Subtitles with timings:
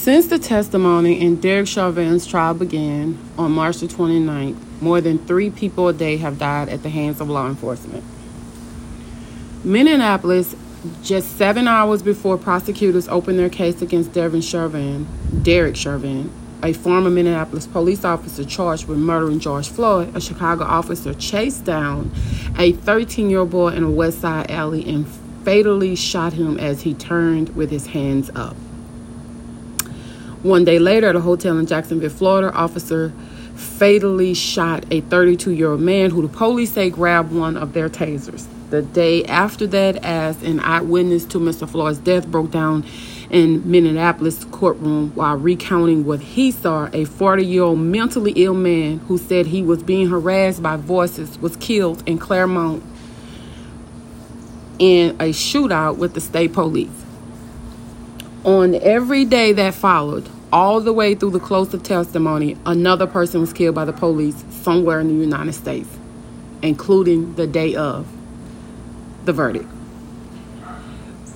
[0.00, 5.50] Since the testimony in Derek Chauvin's trial began on March the 29th, more than three
[5.50, 8.02] people a day have died at the hands of law enforcement.
[9.62, 10.56] Minneapolis,
[11.02, 15.06] just seven hours before prosecutors opened their case against Devin Chauvin,
[15.42, 16.32] Derek Chauvin,
[16.62, 22.10] a former Minneapolis police officer charged with murdering George Floyd, a Chicago officer chased down
[22.56, 25.06] a 13 year old boy in a West Side alley and
[25.44, 28.56] fatally shot him as he turned with his hands up.
[30.42, 33.12] One day later, at a hotel in Jacksonville, Florida, officer
[33.56, 37.90] fatally shot a 32 year old man who the police say grabbed one of their
[37.90, 38.46] tasers.
[38.70, 41.68] The day after that, as an eyewitness to Mr.
[41.68, 42.86] Floyd's death broke down
[43.28, 48.98] in Minneapolis courtroom while recounting what he saw, a 40 year old mentally ill man
[49.00, 52.82] who said he was being harassed by voices was killed in Claremont
[54.78, 56.88] in a shootout with the state police.
[58.44, 63.40] On every day that followed, all the way through the close of testimony, another person
[63.42, 65.88] was killed by the police somewhere in the United States,
[66.62, 68.08] including the day of
[69.26, 69.68] the verdict.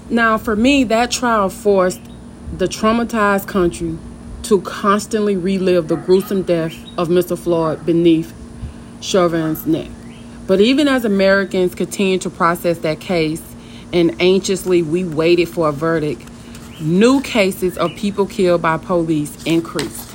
[0.08, 2.00] Now, for me, that trial forced
[2.56, 3.98] the traumatized country
[4.44, 7.38] to constantly relive the gruesome death of Mr.
[7.38, 8.32] Floyd beneath
[9.02, 9.90] Chauvin's neck.
[10.46, 13.42] But even as Americans continued to process that case
[13.92, 16.22] and anxiously we waited for a verdict,
[16.80, 20.10] new cases of people killed by police increased.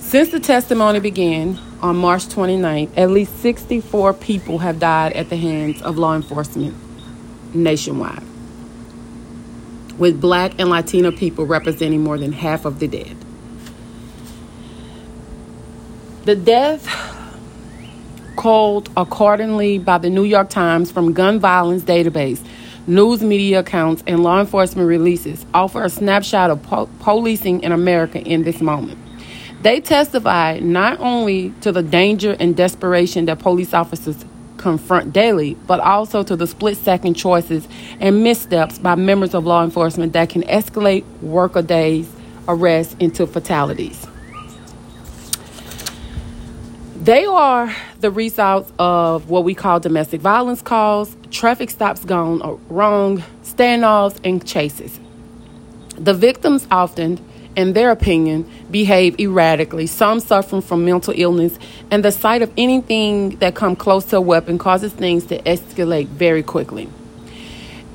[0.00, 5.36] Since the testimony began on March 29th, at least 64 people have died at the
[5.36, 6.74] hands of law enforcement
[7.52, 8.22] nationwide,
[9.98, 13.16] with black and Latino people representing more than half of the dead.
[16.24, 16.86] The death
[18.36, 22.40] called accordingly by the New York Times from gun violence database
[22.86, 28.20] news media accounts, and law enforcement releases offer a snapshot of po- policing in America
[28.20, 28.98] in this moment.
[29.62, 34.24] They testify not only to the danger and desperation that police officers
[34.58, 37.66] confront daily, but also to the split second choices
[38.00, 42.04] and missteps by members of law enforcement that can escalate workaday
[42.46, 44.06] arrests into fatalities.
[47.04, 47.70] They are
[48.00, 54.42] the results of what we call domestic violence calls, traffic stops gone wrong, standoffs, and
[54.46, 54.98] chases.
[55.98, 57.22] The victims often,
[57.56, 61.58] in their opinion, behave erratically, some suffering from mental illness,
[61.90, 66.06] and the sight of anything that comes close to a weapon causes things to escalate
[66.06, 66.88] very quickly.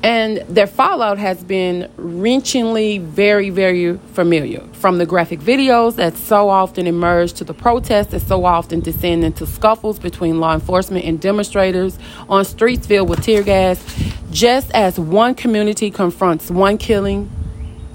[0.02, 4.60] And their fallout has been wrenchingly very, very familiar.
[4.72, 9.24] From the graphic videos that so often emerge to the protests that so often descend
[9.24, 11.98] into scuffles between law enforcement and demonstrators
[12.30, 13.84] on streets filled with tear gas.
[14.30, 17.30] Just as one community confronts one killing,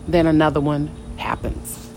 [0.07, 1.89] then another one happens.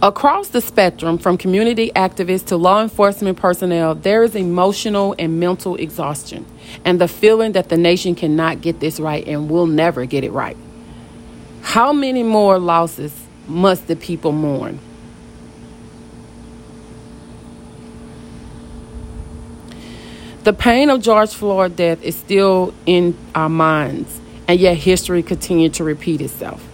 [0.00, 5.76] Across the spectrum, from community activists to law enforcement personnel, there is emotional and mental
[5.76, 6.46] exhaustion
[6.84, 10.32] and the feeling that the nation cannot get this right and will never get it
[10.32, 10.56] right.
[11.62, 13.14] How many more losses
[13.46, 14.78] must the people mourn?
[20.44, 25.72] The pain of George Floyd's death is still in our minds, and yet history continues
[25.76, 26.66] to repeat itself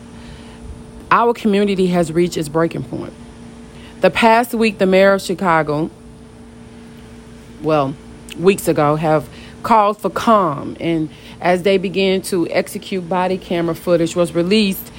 [1.11, 3.13] our community has reached its breaking point.
[4.01, 5.91] The past week, the mayor of Chicago,
[7.63, 7.95] well,
[8.39, 9.29] weeks ago, have
[9.67, 11.11] called for calm, and
[11.41, 14.93] as they began to execute body camera footage, was released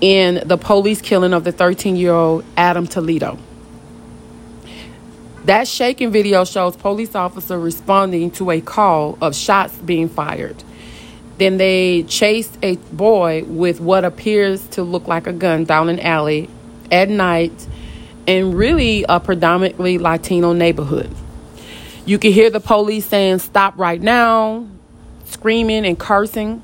[0.00, 3.36] in the police killing of the 13 year old Adam Toledo.
[5.44, 10.62] That shaking video shows police officer responding to a call of shots being fired.
[11.38, 15.98] Then they chased a boy with what appears to look like a gun down an
[15.98, 16.48] alley
[16.92, 17.66] at night
[18.26, 21.10] in really a predominantly Latino neighborhood.
[22.06, 24.68] You can hear the police saying, Stop right now,
[25.24, 26.62] screaming and cursing.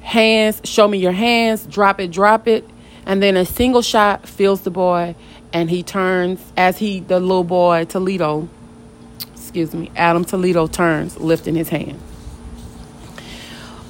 [0.00, 2.64] Hands, show me your hands, drop it, drop it.
[3.04, 5.16] And then a single shot fills the boy,
[5.52, 8.48] and he turns as he, the little boy, Toledo,
[9.34, 11.98] excuse me, Adam Toledo turns, lifting his hand.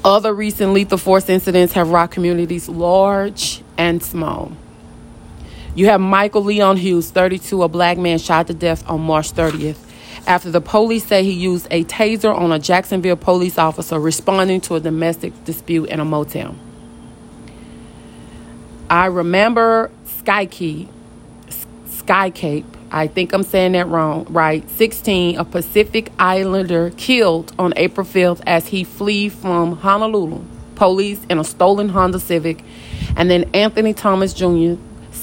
[0.02, 4.52] Other recent lethal force incidents have rocked communities large and small.
[5.74, 9.87] You have Michael Leon Hughes, 32, a black man shot to death on March 30th
[10.28, 14.74] after the police say he used a taser on a Jacksonville police officer responding to
[14.74, 16.54] a domestic dispute in a motel.
[18.90, 20.86] I remember Skyke,
[21.88, 24.68] Skycape, I think I'm saying that wrong, right?
[24.70, 30.44] 16, a Pacific Islander killed on April 5th as he fled from Honolulu
[30.74, 32.62] police in a stolen Honda Civic
[33.16, 34.74] And then Anthony Thomas Jr.,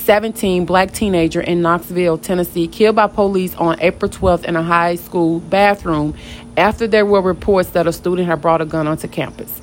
[0.05, 4.95] 17, black teenager in Knoxville, Tennessee, killed by police on April 12th in a high
[4.95, 6.15] school bathroom
[6.55, 9.59] after there were reports that a student had brought a gun onto campus.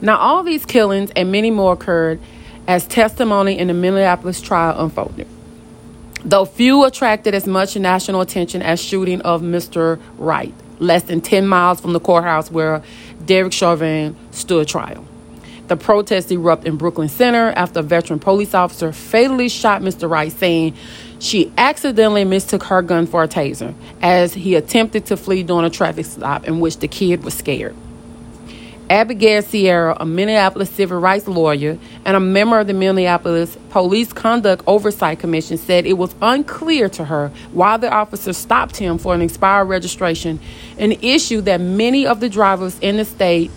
[0.00, 2.20] Now, all these killings and many more occurred
[2.66, 5.28] as testimony in the Minneapolis trial unfolded.
[6.24, 10.00] Though few attracted as much national attention as shooting of Mr.
[10.18, 12.82] Wright, less than 10 miles from the courthouse where
[13.24, 15.06] Derek Chauvin stood trial.
[15.72, 20.06] The protests erupted in Brooklyn Center after a veteran police officer fatally shot Mr.
[20.06, 20.74] Wright, saying
[21.18, 23.72] she accidentally mistook her gun for a taser
[24.02, 27.74] as he attempted to flee during a traffic stop in which the kid was scared.
[28.90, 34.62] Abigail Cerra, a Minneapolis civil rights lawyer and a member of the Minneapolis Police Conduct
[34.66, 39.22] Oversight Commission, said it was unclear to her why the officer stopped him for an
[39.22, 40.38] expired registration,
[40.76, 43.50] an issue that many of the drivers in the state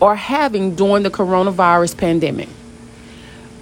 [0.00, 2.48] are having during the coronavirus pandemic.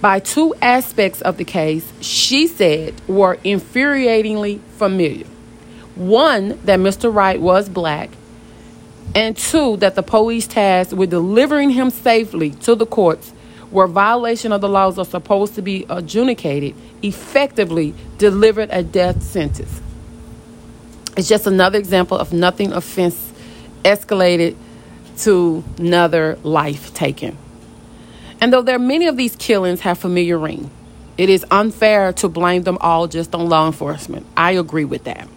[0.01, 5.25] By two aspects of the case, she said were infuriatingly familiar.
[5.95, 7.13] One, that Mr.
[7.13, 8.09] Wright was black,
[9.15, 13.31] and two, that the police tasked with delivering him safely to the courts
[13.71, 19.81] where violation of the laws are supposed to be adjudicated effectively delivered a death sentence.
[21.17, 23.31] It's just another example of nothing offense
[23.83, 24.55] escalated
[25.19, 27.37] to another life taken.
[28.41, 30.69] And though there are many of these killings have familiar ring,
[31.17, 34.25] it is unfair to blame them all just on law enforcement.
[34.35, 35.27] I agree with that.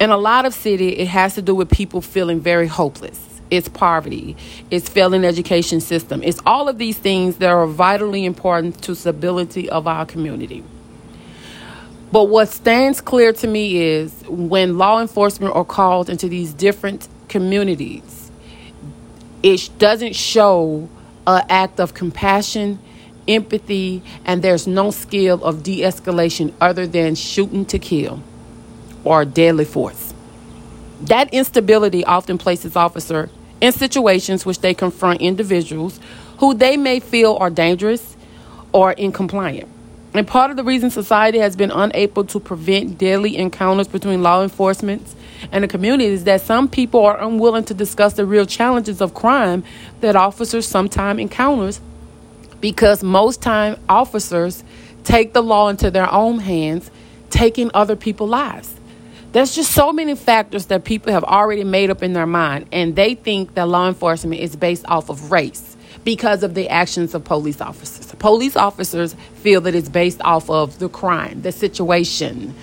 [0.00, 3.26] In a lot of city, it has to do with people feeling very hopeless.
[3.50, 4.36] It's poverty,
[4.70, 6.22] it's failing education system.
[6.22, 10.64] It's all of these things that are vitally important to stability of our community.
[12.12, 17.08] But what stands clear to me is when law enforcement are called into these different
[17.28, 18.19] communities,
[19.42, 20.88] it doesn't show
[21.26, 22.78] an act of compassion,
[23.26, 28.22] empathy, and there's no skill of de escalation other than shooting to kill
[29.04, 30.12] or deadly force.
[31.02, 36.00] That instability often places officers in situations which they confront individuals
[36.38, 38.16] who they may feel are dangerous
[38.72, 39.68] or incompliant.
[40.12, 44.42] And part of the reason society has been unable to prevent deadly encounters between law
[44.42, 45.14] enforcement
[45.52, 49.14] and the community is that some people are unwilling to discuss the real challenges of
[49.14, 49.64] crime
[50.00, 51.80] that officers sometimes encounters
[52.60, 54.64] because most time officers
[55.02, 56.90] take the law into their own hands,
[57.30, 58.74] taking other people's lives.
[59.32, 62.96] There's just so many factors that people have already made up in their mind, and
[62.96, 65.69] they think that law enforcement is based off of race
[66.04, 68.12] because of the actions of police officers.
[68.18, 72.54] Police officers feel that it's based off of the crime, the situation,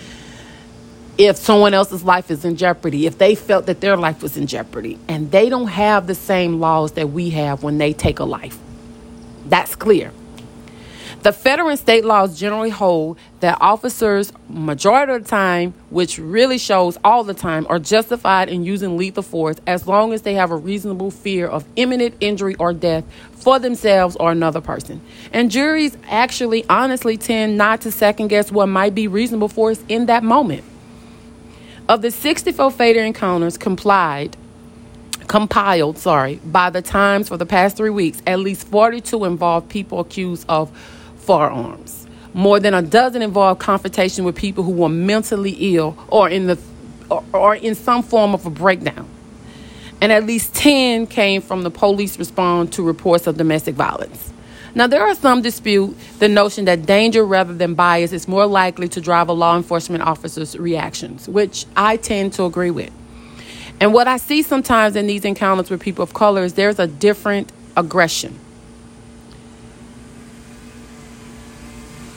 [1.17, 4.47] if someone else's life is in jeopardy, if they felt that their life was in
[4.47, 8.23] jeopardy, and they don't have the same laws that we have when they take a
[8.23, 8.57] life.
[9.45, 10.11] That's clear.
[11.27, 16.57] The federal and state laws generally hold that officers, majority of the time, which really
[16.57, 20.51] shows all the time, are justified in using lethal force as long as they have
[20.51, 23.03] a reasonable fear of imminent injury or death
[23.33, 25.01] for themselves or another person.
[25.33, 30.05] And juries actually honestly tend not to second guess what might be reasonable force in
[30.05, 30.63] that moment.
[31.89, 34.37] Of the 64 fatal encounters complied,
[35.27, 39.99] compiled, sorry, by the Times for the past three weeks, at least 42 involved people
[39.99, 40.71] accused of
[41.27, 42.07] firearms.
[42.33, 46.57] More than a dozen involved confrontation with people who were mentally ill or in the
[47.09, 49.07] or, or in some form of a breakdown.
[50.01, 54.31] And at least 10 came from the police response to reports of domestic violence.
[54.75, 58.87] Now, there are some dispute the notion that danger rather than bias is more likely
[58.89, 62.91] to drive a law enforcement officer's reactions, which I tend to agree with.
[63.79, 66.87] And what I see sometimes in these encounters with people of color is there's a
[66.87, 68.39] different aggression.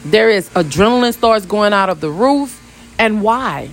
[0.04, 2.56] There is adrenaline starts going out of the roof.
[2.98, 3.70] And why?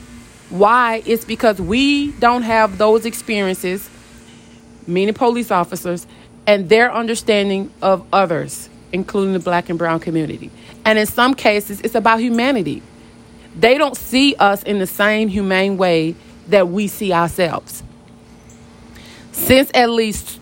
[0.49, 1.03] Why?
[1.05, 3.89] It's because we don't have those experiences,
[4.85, 6.07] meaning police officers,
[6.45, 10.51] and their understanding of others including the black and brown community.
[10.85, 12.81] And in some cases, it's about humanity.
[13.55, 16.15] They don't see us in the same humane way
[16.47, 17.83] that we see ourselves.
[19.31, 20.39] Since at least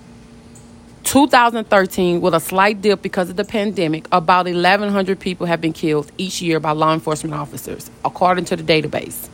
[1.05, 6.11] 2013, with a slight dip because of the pandemic, about 1,100 people have been killed
[6.17, 9.29] each year by law enforcement officers, according to the database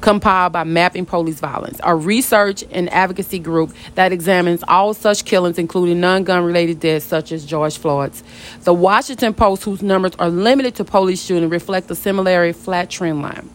[0.00, 5.58] compiled by Mapping Police Violence, a research and advocacy group that examines all such killings,
[5.58, 8.22] including non gun related deaths such as George Floyd's.
[8.62, 13.22] The Washington Post, whose numbers are limited to police shooting, reflect a similarly flat trend
[13.22, 13.50] line.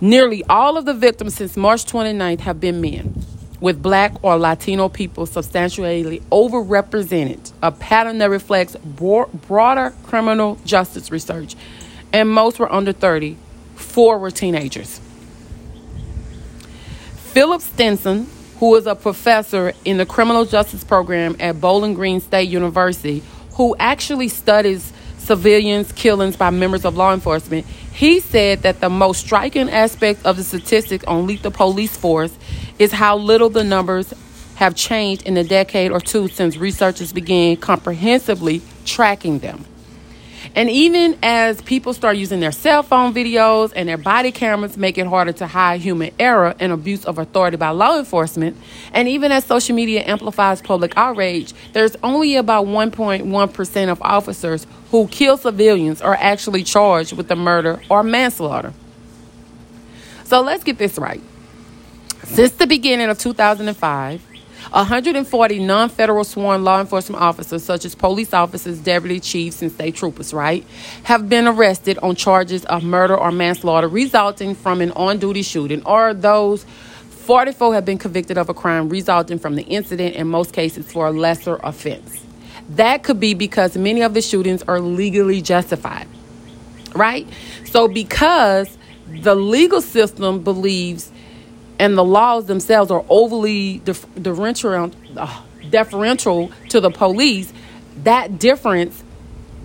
[0.00, 3.24] Nearly all of the victims since March 29th have been men.
[3.60, 11.56] With black or Latino people substantially overrepresented, a pattern that reflects broader criminal justice research.
[12.12, 13.36] And most were under 30,
[13.76, 15.00] four were teenagers.
[17.16, 18.26] Philip Stinson,
[18.58, 23.76] who is a professor in the criminal justice program at Bowling Green State University, who
[23.78, 29.70] actually studies civilians killings by members of law enforcement, he said that the most striking
[29.70, 32.36] aspect of the statistics on lethal police force
[32.80, 34.12] is how little the numbers
[34.56, 39.64] have changed in a decade or two since researchers began comprehensively tracking them.
[40.54, 44.96] And even as people start using their cell phone videos and their body cameras make
[44.96, 48.56] it harder to hide human error and abuse of authority by law enforcement,
[48.92, 55.06] and even as social media amplifies public outrage, there's only about 1.1% of officers who
[55.08, 58.72] kill civilians are actually charged with the murder or manslaughter.
[60.24, 61.20] So let's get this right.
[62.30, 64.26] Since the beginning of 2005,
[64.70, 69.96] 140 non federal sworn law enforcement officers, such as police officers, deputy chiefs, and state
[69.96, 70.64] troopers, right,
[71.02, 75.82] have been arrested on charges of murder or manslaughter resulting from an on duty shooting,
[75.84, 76.64] or those
[77.08, 81.08] 44 have been convicted of a crime resulting from the incident, in most cases for
[81.08, 82.24] a lesser offense.
[82.68, 86.06] That could be because many of the shootings are legally justified,
[86.94, 87.26] right?
[87.64, 91.10] So, because the legal system believes
[91.80, 97.50] and the laws themselves are overly deferential, uh, deferential to the police,
[98.04, 99.02] that difference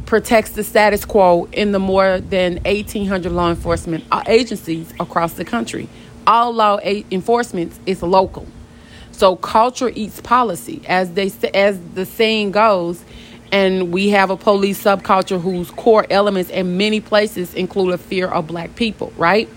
[0.06, 5.90] protects the status quo in the more than 1,800 law enforcement agencies across the country.
[6.26, 8.48] All law enforcement is local.
[9.12, 13.04] So culture eats policy, as they as the saying goes,
[13.52, 18.28] and we have a police subculture whose core elements in many places include a fear
[18.28, 19.50] of black people, right?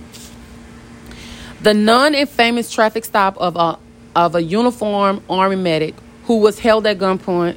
[1.61, 3.79] The non-infamous traffic stop of a
[4.15, 7.57] of a uniformed army medic who was held at gunpoint,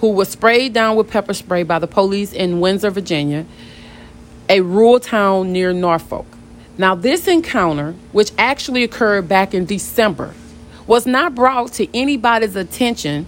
[0.00, 3.46] who was sprayed down with pepper spray by the police in Windsor, Virginia,
[4.48, 6.26] a rural town near Norfolk.
[6.76, 10.34] Now, this encounter, which actually occurred back in December,
[10.86, 13.26] was not brought to anybody's attention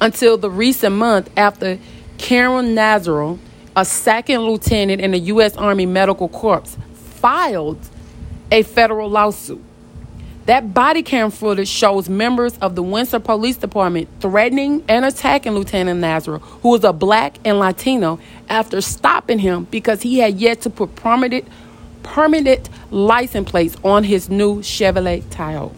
[0.00, 1.78] until the recent month after
[2.18, 3.38] Karen Nazareth,
[3.76, 5.56] a second lieutenant in the U.S.
[5.56, 7.78] Army Medical Corps, filed
[8.52, 9.60] a federal lawsuit.
[10.44, 16.00] That body cam footage shows members of the Windsor Police Department threatening and attacking Lieutenant
[16.00, 20.70] Nazareth, who was a black and Latino, after stopping him because he had yet to
[20.70, 21.48] put permanent,
[22.02, 25.72] permanent license plates on his new Chevrolet Tahoe.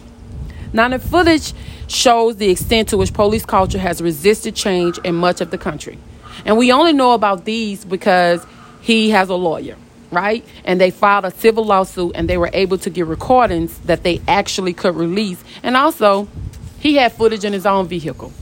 [0.73, 1.53] Now, the footage
[1.87, 5.97] shows the extent to which police culture has resisted change in much of the country.
[6.45, 8.45] And we only know about these because
[8.81, 9.77] he has a lawyer
[10.15, 10.45] right?
[10.65, 14.21] And they filed a civil lawsuit and they were able to get recordings that they
[14.29, 15.43] actually could release.
[15.63, 16.29] And also,
[16.81, 18.33] he had footage in his own vehicle.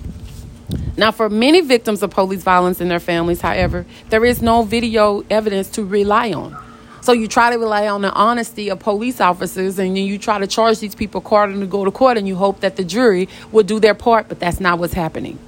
[0.96, 5.24] Now, for many victims of police violence and their families, however, there is no video
[5.30, 6.56] evidence to rely on.
[7.00, 10.38] So you try to rely on the honesty of police officers and then you try
[10.38, 13.28] to charge these people according to go to court and you hope that the jury
[13.50, 15.38] will do their part, but that's not what's happening.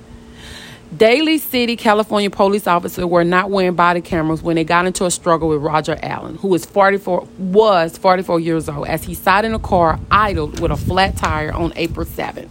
[0.97, 5.11] Daly City, California police officers were not wearing body cameras when they got into a
[5.11, 9.55] struggle with Roger Allen, who was 44 was 44 years old, as he sat in
[9.55, 12.49] a car idled with a flat tire on April 7th.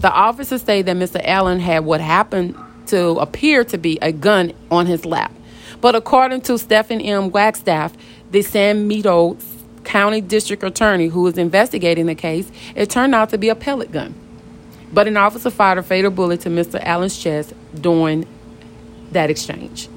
[0.00, 1.20] The officers say that Mr.
[1.24, 5.32] Allen had what happened to appear to be a gun on his lap.
[5.80, 7.30] But according to Stephen M.
[7.30, 7.94] Wagstaffe,
[8.32, 9.36] the San Benito
[9.84, 13.92] County District Attorney who was investigating the case, it turned out to be a pellet
[13.92, 14.14] gun.
[14.92, 16.82] But an officer fired a fatal bullet to Mr.
[16.82, 18.26] Allen's chest during
[19.12, 19.88] that exchange.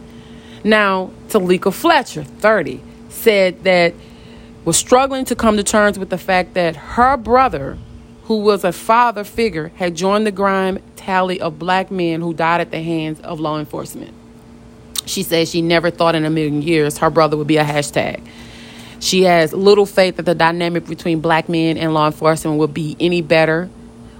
[0.63, 3.93] Now, Talika Fletcher, 30, said that
[4.63, 7.77] was struggling to come to terms with the fact that her brother,
[8.23, 12.61] who was a father figure, had joined the grime tally of black men who died
[12.61, 14.13] at the hands of law enforcement.
[15.05, 18.25] She says she never thought in a million years her brother would be a hashtag.
[18.99, 22.95] She has little faith that the dynamic between black men and law enforcement will be
[22.99, 23.69] any better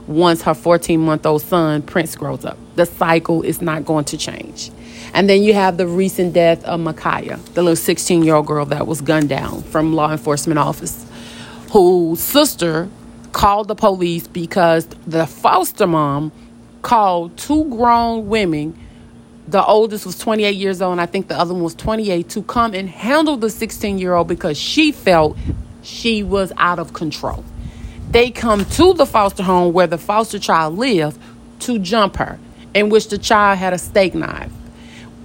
[0.07, 2.57] once her 14 month old son, Prince, grows up.
[2.75, 4.71] The cycle is not going to change.
[5.13, 8.65] And then you have the recent death of Ma'Khia, the little 16 year old girl
[8.65, 11.05] that was gunned down from law enforcement office,
[11.71, 12.89] whose sister
[13.31, 16.31] called the police because the foster mom
[16.81, 18.77] called two grown women.
[19.47, 22.41] The oldest was 28 years old, and I think the other one was 28, to
[22.43, 25.37] come and handle the 16 year old because she felt
[25.83, 27.45] she was out of control
[28.15, 31.19] they come to the foster home where the foster child lived
[31.59, 32.39] to jump her,
[32.73, 34.49] in which the child had a steak knife.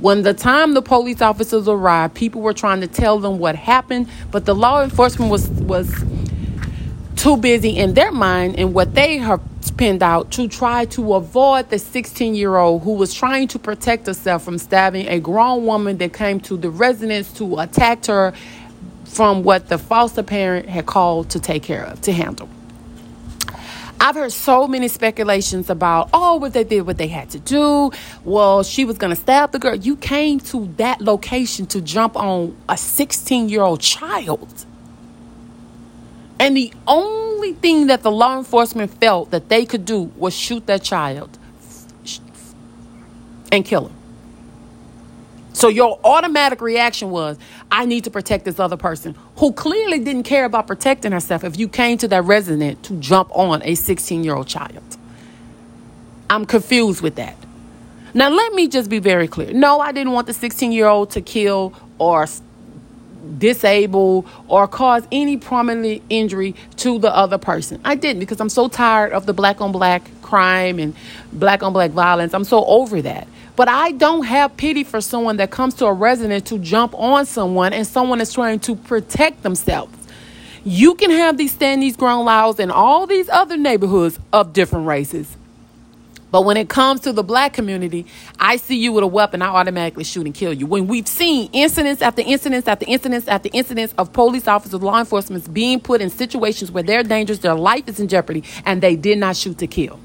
[0.00, 4.09] When the time the police officers arrived, people were trying to tell them what happened,
[4.32, 5.88] but the law enforcement was was
[7.14, 9.40] too busy in their mind and what they have
[9.76, 14.09] pinned out to try to avoid the 16 year old who was trying to protect
[14.09, 18.35] herself from stabbing a grown woman that came to the residence to attack her
[19.04, 22.49] from what the foster parent had called to take care of, to handle.
[24.02, 27.90] I've heard so many speculations about, oh, what they did, what they had to do.
[28.25, 29.75] Well, she was going to stab the girl.
[29.75, 34.64] You came to that location to jump on a 16 year old child.
[36.38, 40.66] And the only thing that the law enforcement felt that they could do was shoot
[40.66, 41.38] that child
[43.52, 44.00] and kill him.
[45.52, 47.38] So your automatic reaction was,
[47.71, 51.59] I need to protect this other person who clearly didn't care about protecting herself if
[51.59, 54.97] you came to that resident to jump on a 16 year old child.
[56.28, 57.37] I'm confused with that.
[58.14, 59.52] Now, let me just be very clear.
[59.52, 62.26] No, I didn't want the 16 year old to kill or
[63.38, 67.80] disable or cause any permanent injury to the other person.
[67.85, 70.95] I didn't because I'm so tired of the black on black crime and
[71.33, 72.35] black on black violence.
[72.35, 73.28] I'm so over that.
[73.60, 77.26] But I don't have pity for someone that comes to a resident to jump on
[77.26, 79.94] someone and someone is trying to protect themselves.
[80.64, 84.86] You can have these stand these ground laws in all these other neighborhoods of different
[84.86, 85.36] races.
[86.30, 88.06] But when it comes to the black community,
[88.38, 90.64] I see you with a weapon, I automatically shoot and kill you.
[90.64, 95.52] When we've seen incidents after incidents after incidents after incidents of police officers, law enforcement
[95.52, 99.18] being put in situations where they're dangerous, their life is in jeopardy, and they did
[99.18, 100.00] not shoot to kill.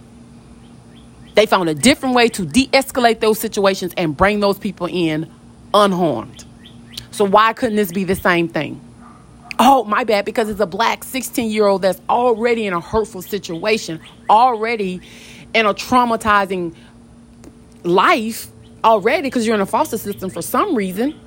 [1.35, 5.31] They found a different way to de escalate those situations and bring those people in
[5.73, 6.45] unharmed.
[7.11, 8.81] So, why couldn't this be the same thing?
[9.59, 13.21] Oh, my bad, because it's a black 16 year old that's already in a hurtful
[13.21, 15.01] situation, already
[15.53, 16.75] in a traumatizing
[17.83, 18.47] life,
[18.83, 21.19] already because you're in a foster system for some reason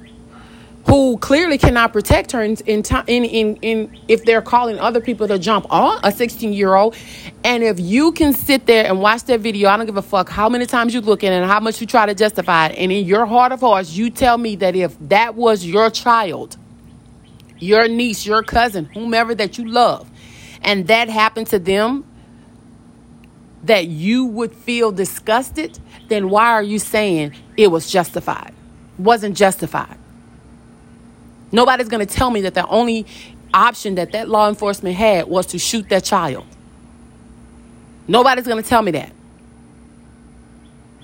[0.89, 5.29] who clearly cannot protect her in, in, in, in, in if they're calling other people
[5.29, 6.97] to jump on a 16 year old.
[7.45, 10.31] And if you can sit there and watch that video, I don't give a fuck
[10.31, 12.79] how many times you look at it and how much you try to justify it.
[12.79, 16.57] And in your heart of hearts, you tell me that if that was your child,
[17.59, 20.11] your niece, your cousin, whomever that you love,
[20.63, 22.07] and that happened to them,
[23.65, 28.55] that you would feel disgusted, then why are you saying it was justified?
[28.97, 29.98] Wasn't justified.
[31.51, 33.07] Nobody's going to tell me that the only
[33.55, 36.45] option that that law enforcement had was to shoot that child.
[38.07, 39.13] Nobody's going to tell me that.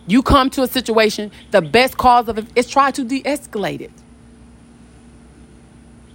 [0.06, 3.80] You come to a situation, the best cause of it is try to de escalate
[3.80, 3.90] it.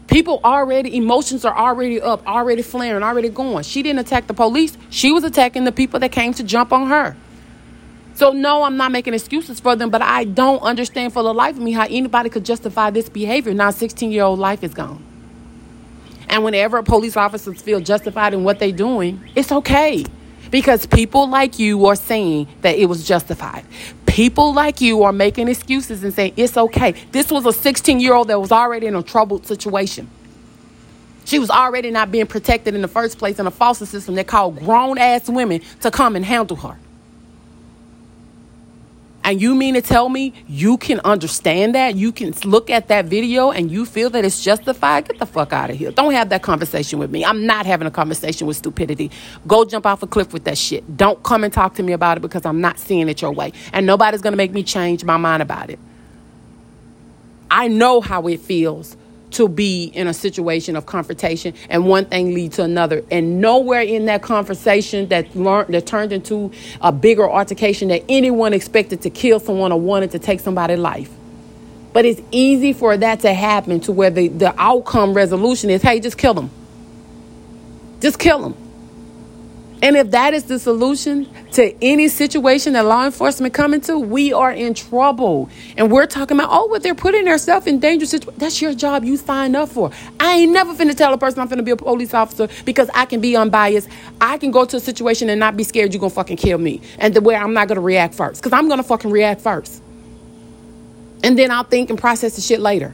[0.08, 3.64] People already, emotions are already up, already flaring, already going.
[3.64, 6.88] She didn't attack the police, she was attacking the people that came to jump on
[6.88, 7.16] her.
[8.20, 11.56] So, no, I'm not making excuses for them, but I don't understand for the life
[11.56, 13.54] of me how anybody could justify this behavior.
[13.54, 15.02] Now, 16 year old life is gone.
[16.28, 20.04] And whenever police officers feel justified in what they're doing, it's okay.
[20.52, 23.64] Because people like you are saying that it was justified.
[24.06, 26.92] People like you are making excuses and saying it's okay.
[27.14, 30.10] This was a 16 year old that was already in a troubled situation.
[31.24, 34.28] She was already not being protected in the first place in a foster system that
[34.28, 36.78] called grown ass women to come and handle her.
[39.30, 41.96] And you mean to tell me you can understand that?
[41.96, 45.08] You can look at that video and you feel that it's justified?
[45.08, 45.92] Get the fuck out of here.
[45.92, 47.24] Don't have that conversation with me.
[47.24, 49.12] I'm not having a conversation with stupidity.
[49.46, 50.98] Go jump off a cliff with that shit.
[50.98, 53.54] Don't come and talk to me about it because I'm not seeing it your way.
[53.72, 55.78] And nobody's going to make me change my mind about it.
[57.52, 58.98] I know how it feels
[59.32, 63.04] to be in a situation of confrontation and one thing lead to another.
[63.12, 68.54] And nowhere in that conversation that learned that turned into a bigger altercation that anyone
[68.54, 71.12] expected to kill someone or wanted to take somebody's life.
[71.94, 76.00] But it's easy for that to happen to where the, the outcome resolution is hey
[76.00, 76.50] just kill them.
[78.00, 78.69] Just kill them
[79.82, 84.34] and if that is the solution to any situation that law enforcement come into, we
[84.34, 85.50] are in trouble.
[85.78, 88.40] And we're talking about, oh, but they're putting themselves in dangerous situations.
[88.40, 89.92] That's your job you signed up for.
[90.20, 93.06] I ain't never finna tell a person I'm finna be a police officer because I
[93.06, 93.88] can be unbiased.
[94.20, 96.82] I can go to a situation and not be scared you're gonna fucking kill me.
[96.98, 98.42] And the way I'm not gonna react first.
[98.42, 99.82] Because I'm gonna fucking react first.
[101.24, 102.94] And then I'll think and process the shit later.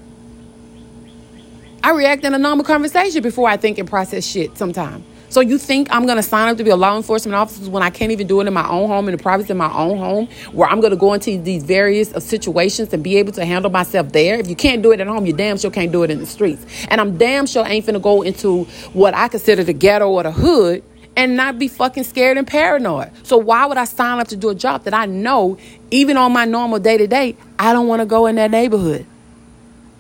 [1.84, 5.04] I react in a normal conversation before I think and process shit sometimes.
[5.36, 7.84] So you think I'm going to sign up to be a law enforcement officer when
[7.84, 9.98] I can't even do it in my own home, in the privacy of my own
[9.98, 13.44] home, where I'm going to go into these various uh, situations and be able to
[13.44, 14.40] handle myself there?
[14.40, 16.26] If you can't do it at home, you damn sure can't do it in the
[16.26, 16.66] streets.
[16.88, 20.32] And I'm damn sure ain't finna go into what I consider the ghetto or the
[20.32, 20.86] hood
[21.18, 23.12] and not be fucking scared and paranoid.
[23.24, 25.58] So why would I sign up to do a job that I know,
[25.92, 29.06] even on my normal day to day, I don't want to go in that neighborhood.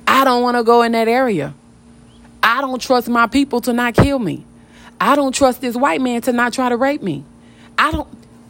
[0.08, 1.54] I don't want to go in that area.
[2.41, 4.45] I don't trust my people to not kill me.
[4.99, 7.23] I don't trust this white man to not try to rape me.
[7.77, 8.08] I don't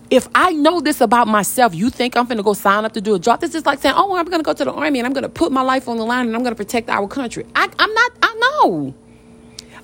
[0.09, 3.01] if I know this about myself, you think I'm going to go sign up to
[3.01, 3.41] do a job?
[3.41, 5.23] This is like saying, oh, I'm going to go to the army and I'm going
[5.23, 7.45] to put my life on the line and I'm going to protect our country.
[7.55, 8.93] I, I'm not, I know.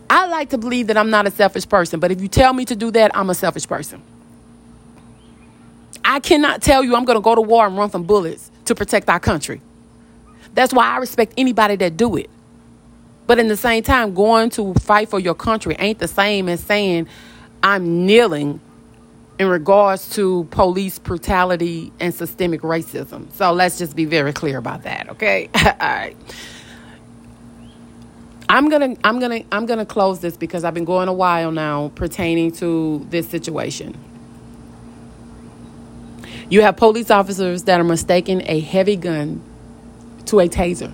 [0.09, 2.65] I like to believe that I'm not a selfish person, but if you tell me
[2.65, 4.01] to do that, I'm a selfish person.
[6.03, 8.75] I cannot tell you I'm going to go to war and run from bullets to
[8.75, 9.61] protect our country.
[10.53, 12.29] That's why I respect anybody that do it.
[13.27, 16.61] But in the same time, going to fight for your country ain't the same as
[16.61, 17.07] saying
[17.63, 18.59] I'm kneeling
[19.39, 23.31] in regards to police brutality and systemic racism.
[23.33, 25.49] So let's just be very clear about that, okay?
[25.55, 26.15] All right.
[28.49, 31.91] I'm gonna I'm gonna I'm gonna close this because I've been going a while now
[31.95, 33.97] pertaining to this situation.
[36.49, 39.41] You have police officers that are mistaking a heavy gun
[40.25, 40.93] to a taser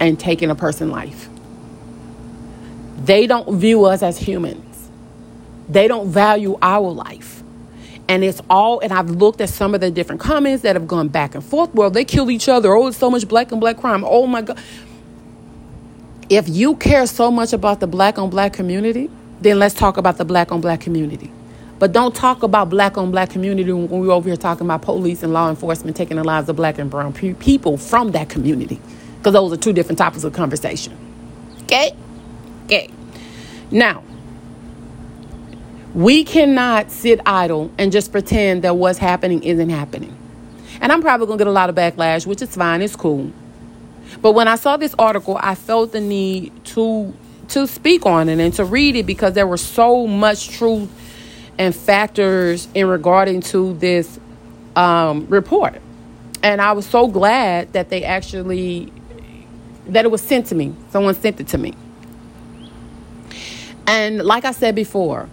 [0.00, 1.28] and taking a person's life.
[3.04, 4.90] They don't view us as humans.
[5.68, 7.42] They don't value our life.
[8.08, 11.08] And it's all, and I've looked at some of the different comments that have gone
[11.08, 11.74] back and forth.
[11.74, 12.74] Well, they kill each other.
[12.74, 14.04] Oh, it's so much black and black crime.
[14.06, 14.58] Oh my God.
[16.28, 20.18] If you care so much about the black on black community, then let's talk about
[20.18, 21.30] the black on black community.
[21.78, 25.22] But don't talk about black on black community when we're over here talking about police
[25.22, 28.80] and law enforcement taking the lives of black and brown pe- people from that community.
[29.18, 30.96] Because those are two different topics of conversation.
[31.64, 31.92] Okay?
[32.64, 32.90] Okay.
[33.70, 34.02] Now,
[35.94, 40.16] we cannot sit idle and just pretend that what's happening isn't happening.
[40.80, 43.32] And I'm probably going to get a lot of backlash, which is fine, it's cool.
[44.22, 47.14] But when I saw this article, I felt the need to
[47.48, 50.90] to speak on it and to read it because there was so much truth
[51.58, 54.20] and factors in regarding to this
[54.76, 55.80] um, report.
[56.42, 58.92] And I was so glad that they actually
[59.88, 60.74] that it was sent to me.
[60.90, 61.74] Someone sent it to me.
[63.86, 65.28] And like I said before,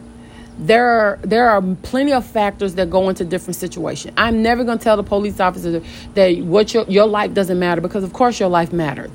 [0.58, 4.14] there are there are plenty of factors that go into different situations.
[4.18, 5.82] I'm never going to tell the police officer
[6.14, 9.12] that what your your life doesn't matter because of course your life matters.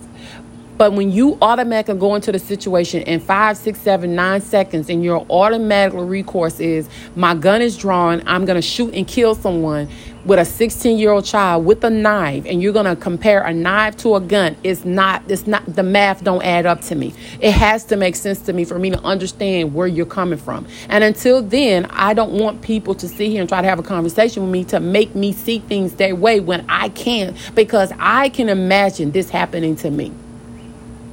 [0.81, 5.05] But when you automatically go into the situation in five, six, seven, nine seconds, and
[5.05, 9.91] your automatic recourse is my gun is drawn, I'm gonna shoot and kill someone
[10.25, 13.99] with a 16 year old child with a knife, and you're gonna compare a knife
[13.99, 17.13] to a gun, it's not, it's not, the math don't add up to me.
[17.41, 20.67] It has to make sense to me for me to understand where you're coming from.
[20.89, 23.83] And until then, I don't want people to sit here and try to have a
[23.83, 28.31] conversation with me to make me see things their way when I can't, because I
[28.31, 30.11] can imagine this happening to me.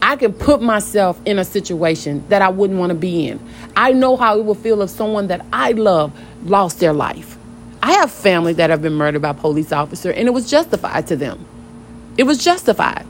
[0.08, 3.46] I can put myself in a situation that I wouldn't want to be in.
[3.76, 7.38] I know how it would feel if someone that I love lost their life.
[7.84, 11.18] I have family that have been murdered by police officer and it was justified to
[11.18, 11.46] them.
[12.18, 13.06] It was justified.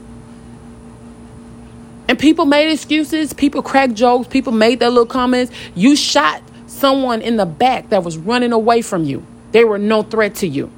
[2.07, 5.51] And people made excuses, people cracked jokes, people made their little comments.
[5.75, 9.23] You shot someone in the back that was running away from you.
[9.51, 10.71] They were no threat to you.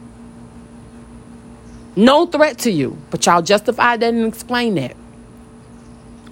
[1.96, 2.98] No threat to you.
[3.10, 4.98] But y'all justified that and explained that.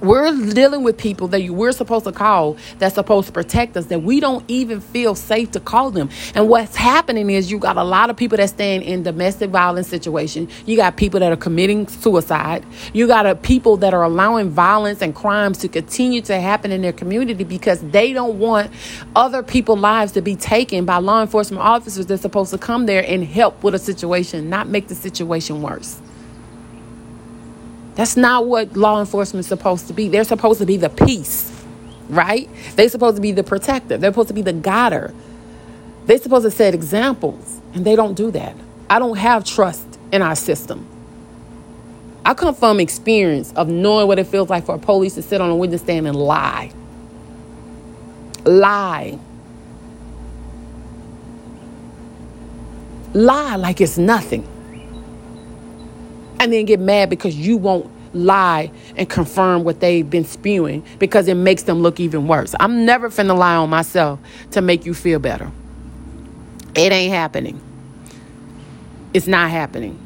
[0.01, 4.03] We're dealing with people that we're supposed to call that's supposed to protect us that
[4.03, 6.09] we don't even feel safe to call them.
[6.35, 9.87] And what's happening is you got a lot of people that stand in domestic violence
[9.87, 10.51] situations.
[10.67, 12.63] You got people that are committing suicide.
[12.93, 16.83] You got a, people that are allowing violence and crimes to continue to happen in
[16.83, 18.71] their community because they don't want
[19.15, 23.03] other people's lives to be taken by law enforcement officers that's supposed to come there
[23.07, 25.99] and help with a situation, not make the situation worse.
[27.97, 30.07] That's not what law enforcement is supposed to be.
[30.07, 31.51] They're supposed to be the peace,
[32.09, 32.47] right?
[32.75, 33.97] They're supposed to be the protector.
[33.97, 35.15] They're supposed to be the guider.
[36.05, 38.55] They're supposed to set examples, and they don't do that.
[38.87, 40.87] I don't have trust in our system.
[42.23, 45.41] I come from experience of knowing what it feels like for a police to sit
[45.41, 46.71] on a witness stand and lie.
[48.45, 49.17] Lie.
[53.15, 54.47] Lie like it's nothing
[56.39, 61.27] and then get mad because you won't lie and confirm what they've been spewing because
[61.27, 62.55] it makes them look even worse.
[62.59, 64.19] I'm never finna lie on myself
[64.51, 65.51] to make you feel better.
[66.75, 67.59] It ain't happening.
[69.13, 69.99] It's not happening.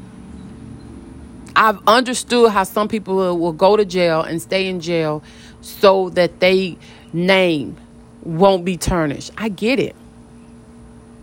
[1.54, 5.22] I've understood how some people will, go to jail and stay in jail
[5.60, 6.78] so that they
[7.12, 7.76] name
[8.22, 9.32] won't be tarnished.
[9.36, 9.94] I get it.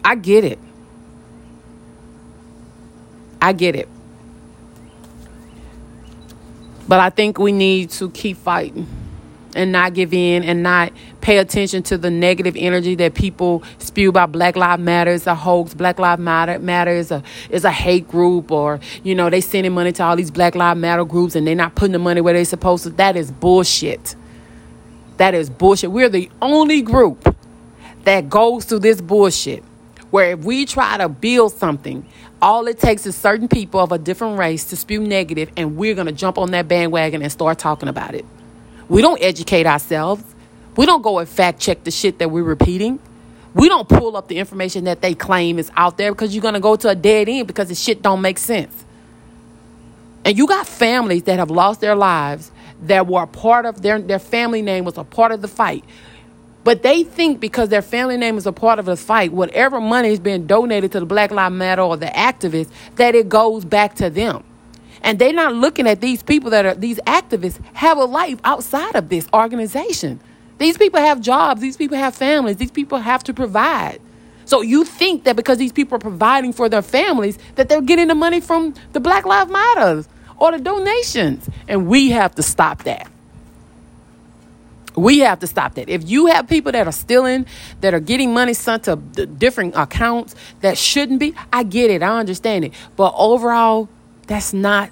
[0.03, 0.59] I get it.
[3.41, 3.89] I get it.
[6.89, 8.87] But I think we need to keep fighting
[9.55, 14.09] and not give in and not pay attention to the negative energy that people spew
[14.09, 15.75] about Black Lives Matter is a hoax.
[15.75, 17.21] Black Lives Matter, Matter is a
[17.51, 20.79] is a hate group, or you know they sending money to all these Black Lives
[20.79, 22.89] Matter groups and they're not putting the money where they're supposed to.
[22.89, 24.15] That is bullshit.
[25.17, 25.91] That is bullshit.
[25.91, 27.35] We're the only group
[28.03, 29.63] that goes through this bullshit.
[30.11, 32.05] Where if we try to build something,
[32.41, 35.95] all it takes is certain people of a different race to spew negative, and we're
[35.95, 38.25] going to jump on that bandwagon and start talking about it.
[38.87, 40.23] We don't educate ourselves.
[40.75, 42.99] We don't go and fact check the shit that we're repeating.
[43.53, 46.53] We don't pull up the information that they claim is out there because you're going
[46.53, 48.85] to go to a dead end because the shit don't make sense.
[50.23, 52.51] And you got families that have lost their lives
[52.83, 55.83] that were a part of their their family name was a part of the fight.
[56.63, 60.09] But they think because their family name is a part of the fight, whatever money
[60.09, 63.95] is being donated to the Black Lives Matter or the activists, that it goes back
[63.95, 64.43] to them.
[65.01, 68.95] And they're not looking at these people that are these activists have a life outside
[68.95, 70.19] of this organization.
[70.57, 74.01] These people have jobs, these people have families, these people have to provide.
[74.43, 78.07] So you think that because these people are providing for their families that they're getting
[78.07, 81.49] the money from the Black Lives Matters or the donations.
[81.67, 83.09] And we have to stop that.
[84.99, 85.89] We have to stop that.
[85.89, 87.45] If you have people that are stealing,
[87.81, 92.03] that are getting money sent to different accounts that shouldn't be, I get it.
[92.03, 92.73] I understand it.
[92.95, 93.89] But overall,
[94.27, 94.89] that's not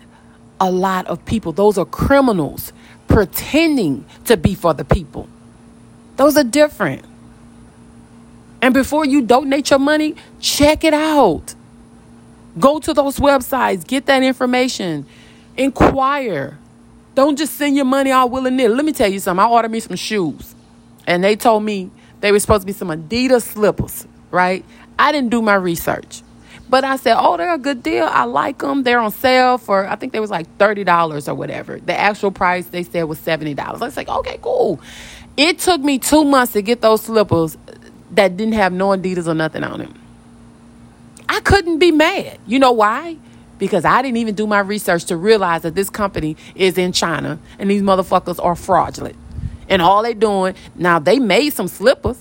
[0.60, 1.52] a lot of people.
[1.52, 2.74] Those are criminals
[3.08, 5.28] pretending to be for the people.
[6.16, 7.06] Those are different.
[8.62, 11.54] And before you donate your money, check it out.
[12.60, 15.06] Go to those websites, get that information,
[15.56, 16.58] inquire.
[17.18, 18.76] Don't just send your money all willy nilly.
[18.76, 19.44] Let me tell you something.
[19.44, 20.54] I ordered me some shoes,
[21.08, 24.64] and they told me they were supposed to be some Adidas slippers, right?
[25.00, 26.22] I didn't do my research.
[26.70, 28.06] But I said, oh, they're a good deal.
[28.06, 28.84] I like them.
[28.84, 31.80] They're on sale for, I think they was like $30 or whatever.
[31.80, 33.58] The actual price they said was $70.
[33.58, 34.80] I was like, okay, cool.
[35.38, 37.58] It took me two months to get those slippers
[38.12, 40.00] that didn't have no Adidas or nothing on them.
[41.28, 42.38] I couldn't be mad.
[42.46, 43.18] You know why?
[43.58, 47.40] Because I didn't even do my research to realize that this company is in China
[47.60, 49.16] and these motherfuckers are fraudulent.
[49.70, 52.20] And all they doing now they made some slippers,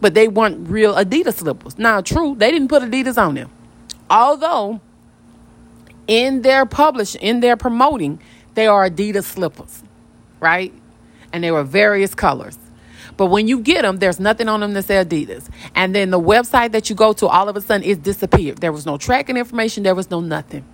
[0.00, 1.78] but they weren't real Adidas slippers.
[1.78, 3.50] Now, true, they didn't put Adidas on them.
[4.08, 4.80] Although
[6.06, 8.20] in their publish in their promoting,
[8.54, 9.82] they are Adidas slippers,
[10.40, 10.72] right?
[11.32, 12.58] And they were various colors.
[13.20, 15.46] But when you get them, there's nothing on them that says Adidas.
[15.74, 18.62] And then the website that you go to, all of a sudden, it disappeared.
[18.62, 19.82] There was no tracking information.
[19.82, 20.64] There was no nothing.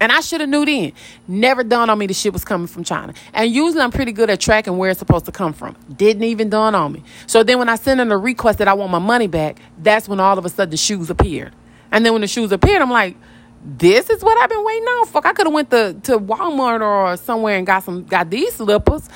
[0.00, 0.90] And I should have knew then.
[1.28, 3.14] Never dawned on me the shit was coming from China.
[3.32, 5.76] And usually I'm pretty good at tracking where it's supposed to come from.
[5.96, 7.04] Didn't even dawn on me.
[7.28, 10.08] So then when I sent in a request that I want my money back, that's
[10.08, 11.54] when all of a sudden the shoes appeared.
[11.92, 13.16] And then when the shoes appeared, I'm like,
[13.64, 15.06] this is what I've been waiting on.
[15.06, 18.54] Fuck, I could have went to, to Walmart or somewhere and got some got these
[18.56, 19.08] slippers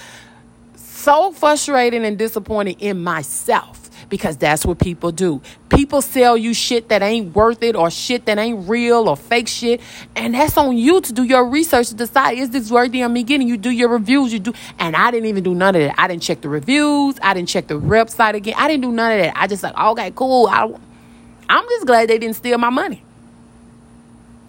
[1.06, 5.40] so frustrated and disappointed in myself because that's what people do.
[5.68, 9.46] People sell you shit that ain't worth it or shit that ain't real or fake
[9.46, 9.80] shit.
[10.16, 13.22] And that's on you to do your research to decide is this worthy of me
[13.22, 13.46] getting?
[13.46, 14.52] You do your reviews, you do.
[14.80, 15.94] And I didn't even do none of that.
[15.96, 17.20] I didn't check the reviews.
[17.22, 18.54] I didn't check the website again.
[18.56, 19.32] I didn't do none of that.
[19.36, 20.48] I just like, okay, cool.
[20.48, 20.64] I,
[21.48, 23.05] I'm just glad they didn't steal my money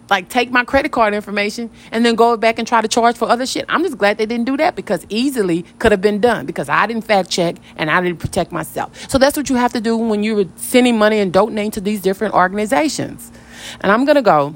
[0.10, 3.28] like take my credit card information and then go back and try to charge for
[3.30, 3.66] other shit.
[3.70, 6.88] I'm just glad they didn't do that because easily could have been done because I
[6.88, 9.10] didn't fact check and I didn't protect myself.
[9.10, 12.02] So that's what you have to do when you're sending money and donating to these
[12.02, 13.32] different organizations.
[13.82, 14.54] And I'm going to go,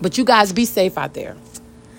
[0.00, 1.36] but you guys be safe out there.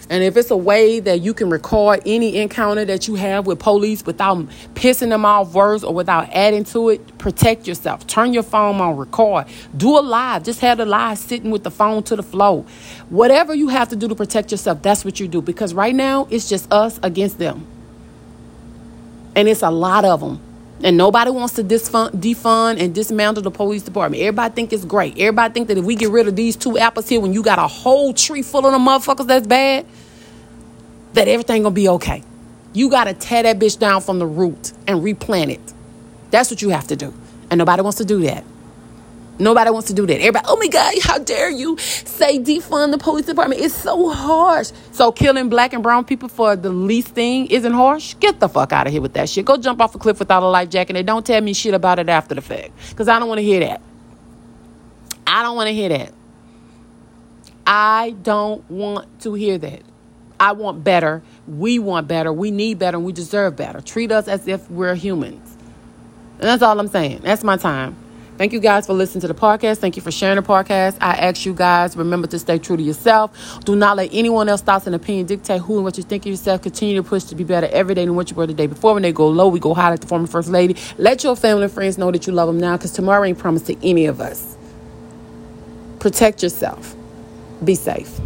[0.09, 3.59] And if it's a way that you can record any encounter that you have with
[3.59, 4.37] police without
[4.73, 8.05] pissing them off worse or without adding to it, protect yourself.
[8.05, 9.45] Turn your phone on, record.
[9.75, 10.43] Do a live.
[10.43, 12.65] Just have the live sitting with the phone to the flow.
[13.09, 15.41] Whatever you have to do to protect yourself, that's what you do.
[15.41, 17.65] Because right now, it's just us against them.
[19.35, 20.39] And it's a lot of them.
[20.83, 24.21] And nobody wants to defund, defund and dismantle the police department.
[24.21, 25.17] Everybody think it's great.
[25.17, 27.57] Everybody think that if we get rid of these two apples here, when you got
[27.57, 29.85] a whole tree full of them motherfuckers that's bad,
[31.13, 32.21] that everything gonna be okay.
[32.73, 35.73] You gotta tear that bitch down from the root and replant it.
[36.31, 37.13] That's what you have to do.
[37.49, 38.43] And nobody wants to do that.
[39.39, 40.17] Nobody wants to do that.
[40.17, 43.61] Everybody, oh my God, how dare you say defund the police department?
[43.61, 44.71] It's so harsh.
[44.91, 48.15] So killing black and brown people for the least thing isn't harsh?
[48.19, 49.45] Get the fuck out of here with that shit.
[49.45, 51.97] Go jump off a cliff without a life jacket and don't tell me shit about
[51.97, 52.71] it after the fact.
[52.89, 53.81] Because I don't want to hear that.
[55.25, 56.13] I don't want to hear that.
[57.65, 59.81] I don't want to hear that.
[60.39, 61.23] I want better.
[61.47, 62.31] We want better.
[62.31, 62.99] We need better.
[62.99, 63.81] We deserve better.
[63.81, 65.57] Treat us as if we're humans.
[66.33, 67.21] And that's all I'm saying.
[67.23, 67.95] That's my time.
[68.43, 69.77] Thank you guys for listening to the podcast.
[69.77, 70.97] Thank you for sharing the podcast.
[70.99, 73.63] I ask you guys, remember to stay true to yourself.
[73.63, 76.31] Do not let anyone else's thoughts and opinion dictate who and what you think of
[76.31, 76.61] yourself.
[76.61, 78.95] Continue to push to be better every day than what you were the day before.
[78.95, 80.75] When they go low, we go high like the former first lady.
[80.97, 83.67] Let your family and friends know that you love them now because tomorrow ain't promised
[83.67, 84.57] to any of us.
[86.01, 86.97] Protect yourself.
[87.63, 88.19] Be safe.